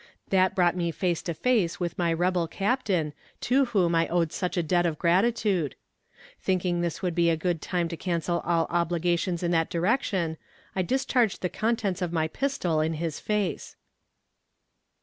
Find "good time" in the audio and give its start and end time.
7.37-7.87